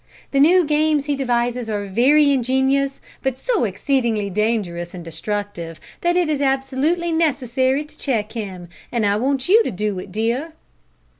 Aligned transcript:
The 0.31 0.39
new 0.39 0.65
games 0.65 1.05
he 1.05 1.15
devises 1.15 1.69
are 1.69 1.85
very 1.85 2.31
ingenious, 2.31 2.99
but 3.21 3.37
so 3.37 3.65
exceedingly 3.65 4.31
dangerous 4.31 4.95
and 4.95 5.05
destructive 5.05 5.79
that 6.01 6.17
it 6.17 6.27
is 6.27 6.41
absolutely 6.41 7.11
necessary 7.11 7.83
to 7.85 7.97
check 7.99 8.31
him, 8.31 8.67
and 8.91 9.05
I 9.05 9.17
want 9.17 9.47
you 9.47 9.63
to 9.63 9.69
do 9.69 9.99
it, 9.99 10.11
dear." 10.11 10.53